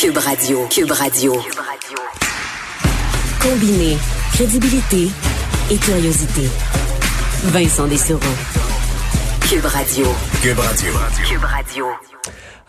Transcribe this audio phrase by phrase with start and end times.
[0.00, 0.66] Cube Radio.
[0.68, 1.34] Cube Radio.
[3.38, 3.98] Combiner
[4.32, 5.10] crédibilité
[5.70, 6.48] et curiosité.
[7.44, 8.20] Vincent Dessereau.
[9.46, 10.06] Cube Radio.
[10.40, 10.92] Cube Radio.
[11.28, 11.86] Cube Radio.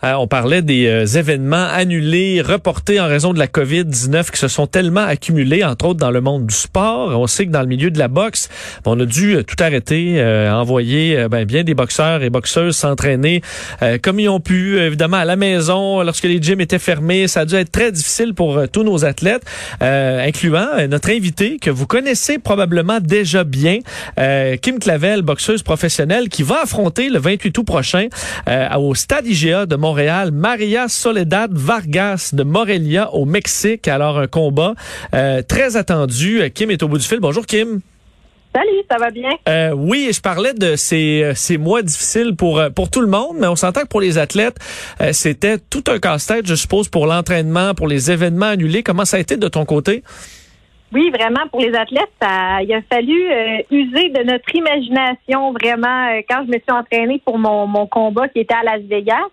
[0.04, 4.48] Euh, on parlait des euh, événements annulés, reportés en raison de la COVID-19 qui se
[4.48, 7.16] sont tellement accumulés, entre autres dans le monde du sport.
[7.16, 8.48] On sait que dans le milieu de la boxe,
[8.84, 13.42] on a dû euh, tout arrêter, envoyer ben, bien des boxeurs et boxeuses s'entraîner
[14.02, 17.28] comme ils ont pu, évidemment à la maison, lorsque les gyms étaient fermés.
[17.28, 19.42] Ça a dû être très difficile pour tous nos athlètes,
[19.80, 23.78] incluant notre invité que vous connaissez probablement déjà bien,
[24.62, 28.08] Kim Clavel, boxeuse professionnelle, qui va affronter le 28 août prochain
[28.76, 33.88] au Stade IGA de Montréal Montréal, Maria Soledad Vargas de Morelia au Mexique.
[33.88, 34.72] Alors, un combat
[35.14, 36.40] euh, très attendu.
[36.54, 37.20] Kim est au bout du fil.
[37.20, 37.80] Bonjour, Kim.
[38.54, 39.28] Salut, ça va bien?
[39.46, 43.36] Euh, oui, je parlais de ces, euh, ces mois difficiles pour, pour tout le monde,
[43.38, 44.56] mais on s'entend que pour les athlètes,
[45.10, 48.82] c'était tout un casse-tête, je suppose, pour l'entraînement, pour les événements annulés.
[48.82, 50.02] Comment ça a été de ton côté?
[50.94, 53.28] Oui, vraiment, pour les athlètes, ça, il a fallu
[53.70, 58.38] user de notre imagination, vraiment, quand je me suis entraînée pour mon, mon combat qui
[58.38, 59.28] était à Las Vegas.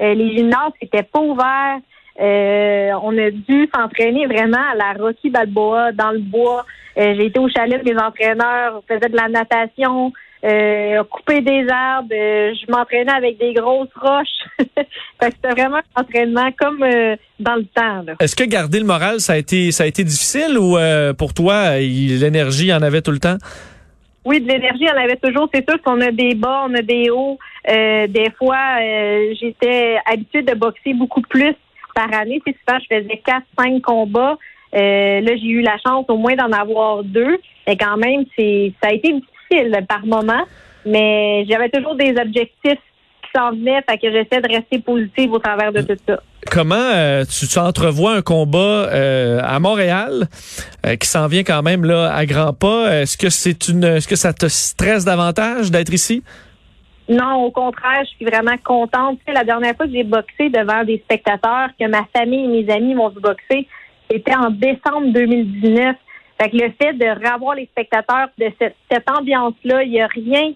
[0.00, 1.80] Euh, les gymnases n'étaient pas ouverts.
[2.20, 6.64] Euh, on a dû s'entraîner vraiment à la Rocky Balboa dans le bois.
[6.96, 10.12] Euh, j'ai été au chalet des entraîneurs, on faisait de la natation,
[10.44, 12.08] euh, couper des arbres.
[12.10, 14.28] je m'entraînais avec des grosses roches.
[15.20, 16.84] c'était vraiment un entraînement comme
[17.40, 18.04] dans le temps.
[18.20, 20.76] Est-ce que garder le moral, ça a été ça a été difficile ou
[21.18, 23.38] pour toi, l'énergie en avait tout le temps?
[24.24, 25.48] Oui, de l'énergie, on avait toujours.
[25.52, 27.38] C'est sûr qu'on a des bas, on a des hauts.
[27.68, 31.54] Euh, des fois, euh, j'étais habituée de boxer beaucoup plus
[31.94, 32.40] par année.
[32.46, 34.38] C'est souvent, je faisais quatre, cinq combats.
[34.74, 37.38] Euh, là, j'ai eu la chance au moins d'en avoir deux.
[37.66, 40.44] Et quand même, c'est ça a été difficile par moment.
[40.86, 42.80] Mais j'avais toujours des objectifs
[43.34, 46.20] s'en venait, fait que j'essaie de rester positive au travers de tout ça.
[46.50, 50.28] Comment euh, tu, tu, entrevois un combat euh, à Montréal
[50.84, 53.00] euh, qui s'en vient quand même là à grands pas?
[53.00, 56.22] Est-ce que c'est une, est-ce que ça te stresse davantage d'être ici?
[57.08, 59.18] Non, au contraire, je suis vraiment contente.
[59.18, 62.62] Tu sais, la dernière fois que j'ai boxé devant des spectateurs, que ma famille et
[62.62, 63.66] mes amis m'ont vu boxer,
[64.10, 65.96] c'était en décembre 2019.
[66.40, 70.06] Fait que le fait de revoir les spectateurs de cette, cette ambiance-là, il n'y a
[70.06, 70.52] rien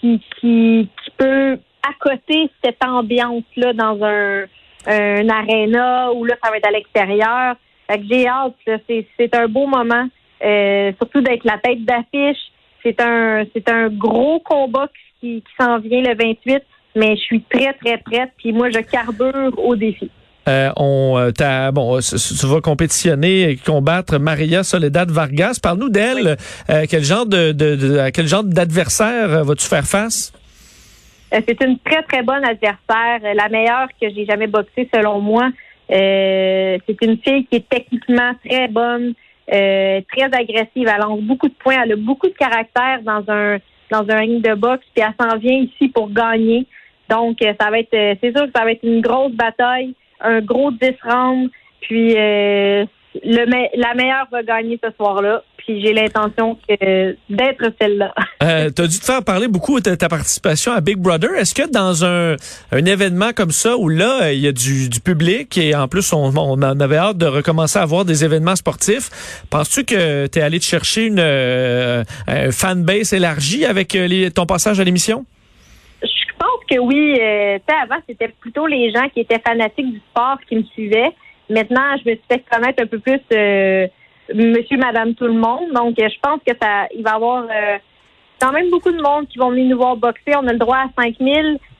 [0.00, 4.44] qui, qui, qui peut à côté cette ambiance-là dans un,
[4.86, 7.56] un aréna où là, ça va être à l'extérieur.
[7.90, 8.54] Fait que j'ai hâte,
[8.86, 10.06] c'est un beau moment.
[10.42, 12.40] Euh, surtout d'être la tête d'affiche.
[12.82, 14.88] C'est un c'est un gros combat
[15.20, 16.62] qui, qui s'en vient le 28,
[16.96, 18.30] mais je suis très, très prête.
[18.38, 20.10] Puis moi, je carbure au défi.
[20.48, 25.58] Euh, on, euh, bon, tu vas compétitionner et combattre Maria Soledad Vargas.
[25.62, 26.36] Parle-nous d'elle.
[26.70, 30.32] Euh, quel genre de, de, de, à quel genre d'adversaire vas-tu faire face?
[31.32, 35.48] Euh, c'est une très, très bonne adversaire, la meilleure que j'ai jamais boxée selon moi.
[35.90, 39.14] Euh, c'est une fille qui est techniquement très bonne,
[39.52, 40.88] euh, très agressive.
[40.88, 43.58] Elle lance beaucoup de points, elle a beaucoup de caractère dans un
[43.90, 46.64] dans un ring de boxe, puis elle s'en vient ici pour gagner.
[47.08, 50.70] Donc, ça va être, c'est sûr que ça va être une grosse bataille, un gros
[50.70, 52.86] 10 rounds, puis le,
[53.24, 55.42] la meilleure va gagner ce soir-là
[55.80, 58.12] j'ai l'intention d'être celle-là.
[58.42, 61.34] euh, tu as dû te faire parler beaucoup de ta participation à Big Brother.
[61.36, 62.36] Est-ce que dans un,
[62.72, 66.12] un événement comme ça, où là, il y a du, du public et en plus,
[66.12, 70.38] on, on, en avait hâte de recommencer à avoir des événements sportifs, penses-tu que tu
[70.38, 74.84] es allé te chercher une euh, un fanbase élargie avec euh, les, ton passage à
[74.84, 75.24] l'émission?
[76.02, 77.18] Je pense que oui.
[77.20, 81.10] Euh, avant, c'était plutôt les gens qui étaient fanatiques du sport qui me suivaient.
[81.48, 83.86] Maintenant, je me suis fait connaître un peu plus euh,
[84.34, 85.72] monsieur, madame, tout le monde.
[85.74, 87.78] Donc, euh, je pense que ça, il va y avoir euh,
[88.40, 90.34] quand même beaucoup de monde qui vont venir nous voir boxer.
[90.36, 91.30] On a le droit à 5 000.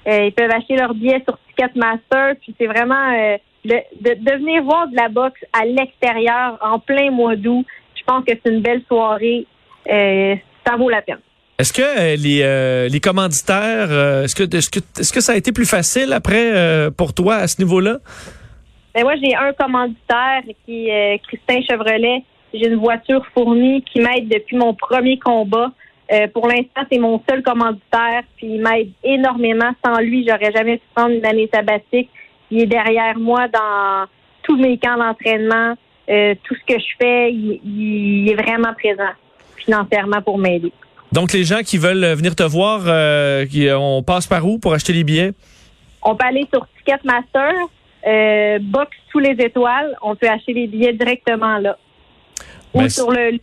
[0.08, 2.34] Euh, ils peuvent acheter leur billet sur Ticketmaster.
[2.40, 7.36] Puis c'est vraiment de, de venir voir de la boxe à l'extérieur en plein mois
[7.36, 7.66] d'août.
[7.94, 9.46] Je pense que c'est une belle soirée.
[9.86, 11.18] ça vaut la peine.
[11.58, 15.68] Est-ce que les, les commanditaires, est-ce que est-ce que est-ce que ça a été plus
[15.68, 17.98] facile après pour toi à ce niveau-là?
[18.94, 24.28] Ben moi, j'ai un commanditaire qui est Christin Chevrolet, j'ai une voiture fournie qui m'aide
[24.28, 25.70] depuis mon premier combat.
[26.12, 29.70] Euh, pour l'instant, c'est mon seul commanditaire, puis il m'aide énormément.
[29.84, 32.10] Sans lui, j'aurais jamais pu prendre une année sabbatique.
[32.50, 34.06] Il est derrière moi dans
[34.42, 35.74] tous mes camps d'entraînement,
[36.08, 39.12] euh, tout ce que je fais, il, est vraiment présent
[39.56, 40.72] financièrement pour m'aider.
[41.12, 43.44] Donc, les gens qui veulent venir te voir, euh,
[43.76, 45.32] on passe par où pour acheter les billets?
[46.02, 47.52] On peut aller sur Ticketmaster,
[48.62, 49.94] Box sous les étoiles.
[50.02, 51.76] On peut acheter les billets directement là
[52.74, 53.38] ou sur le,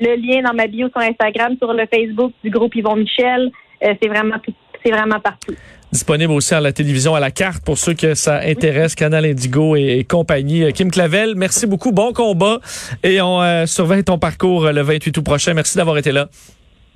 [0.00, 3.50] le lien dans ma bio sur Instagram, sur le Facebook du groupe Yvon Michel.
[3.82, 4.36] Euh, c'est vraiment
[4.82, 5.54] c'est vraiment partout.
[5.90, 9.74] Disponible aussi à la télévision à la carte pour ceux que ça intéresse, Canal Indigo
[9.74, 10.70] et, compagnie.
[10.74, 12.60] Kim Clavel, merci beaucoup, bon combat
[13.02, 15.54] et on surveille ton parcours le 28 août prochain.
[15.54, 16.28] Merci d'avoir été là.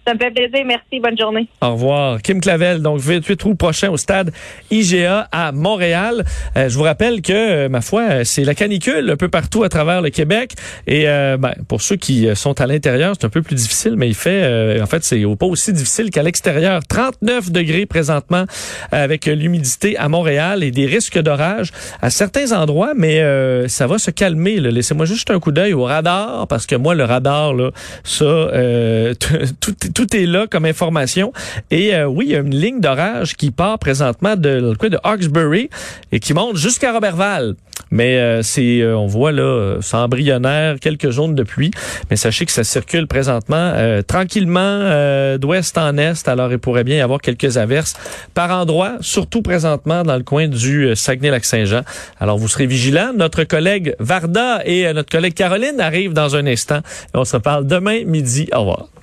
[0.06, 0.64] Ça me fait plaisir.
[0.66, 0.98] Merci.
[1.00, 1.46] Bonne journée.
[1.60, 2.20] Au revoir.
[2.22, 4.32] Kim Clavel, donc 28 août prochain au stade
[4.70, 6.24] IGA à Montréal.
[6.56, 9.62] Euh, je vous rappelle que, euh, ma foi, euh, c'est la canicule un peu partout
[9.62, 10.54] à travers le Québec.
[10.88, 14.14] Et ben, pour ceux qui sont à l'intérieur, c'est un peu plus difficile, mais il
[14.14, 16.80] fait, en fait, c'est pas aussi difficile qu'à l'extérieur.
[16.88, 18.44] 39 degrés présentement
[18.90, 21.70] avec l'humidité à Montréal et des risques d'orage
[22.00, 23.22] à certains endroits, mais
[23.68, 24.58] ça va se calmer.
[24.58, 27.70] Laissez-moi juste un coup d'œil au radar, parce que moi, le radar, là,
[28.04, 28.24] ça,
[29.60, 31.32] tout tout est là comme information.
[31.70, 35.70] Et euh, oui, il y a une ligne d'orage qui part présentement de, de Hawkesbury
[36.10, 37.54] et qui monte jusqu'à Robertval.
[37.90, 41.70] Mais euh, c'est, euh, on voit là, c'est embryonnaire, quelques zones de pluie.
[42.10, 43.74] Mais sachez que ça circule présentement
[44.06, 46.26] tranquillement d'ouest en est.
[46.28, 47.94] Alors il pourrait bien y avoir quelques averses
[48.34, 51.82] par endroit, surtout présentement dans le coin du Saguenay-Lac-Saint-Jean.
[52.18, 53.12] Alors vous serez vigilants.
[53.14, 56.80] Notre collègue Varda et notre collègue Caroline arrivent dans un instant.
[57.14, 58.48] on se parle demain midi.
[58.52, 59.01] Au revoir.